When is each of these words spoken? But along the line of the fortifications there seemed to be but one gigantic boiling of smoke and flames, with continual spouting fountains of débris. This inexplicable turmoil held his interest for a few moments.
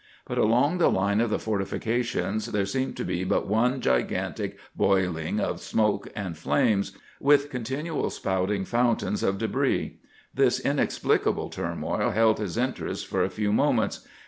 But 0.25 0.39
along 0.39 0.79
the 0.79 0.89
line 0.89 1.21
of 1.21 1.29
the 1.29 1.37
fortifications 1.37 2.47
there 2.47 2.65
seemed 2.65 2.97
to 2.97 3.03
be 3.05 3.23
but 3.23 3.45
one 3.47 3.81
gigantic 3.81 4.57
boiling 4.75 5.39
of 5.39 5.61
smoke 5.61 6.07
and 6.15 6.35
flames, 6.35 6.93
with 7.19 7.51
continual 7.51 8.09
spouting 8.09 8.65
fountains 8.65 9.21
of 9.21 9.37
débris. 9.37 9.91
This 10.33 10.59
inexplicable 10.59 11.49
turmoil 11.51 12.09
held 12.09 12.39
his 12.39 12.57
interest 12.57 13.05
for 13.05 13.23
a 13.23 13.29
few 13.29 13.53
moments. 13.53 13.99